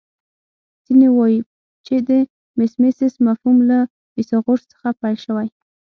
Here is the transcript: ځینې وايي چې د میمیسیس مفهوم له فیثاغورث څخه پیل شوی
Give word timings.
ځینې 0.85 1.07
وايي 1.17 1.39
چې 1.85 1.95
د 2.09 2.09
میمیسیس 2.57 3.13
مفهوم 3.27 3.57
له 3.69 3.77
فیثاغورث 4.13 4.63
څخه 4.73 4.89
پیل 5.01 5.17
شوی 5.25 5.47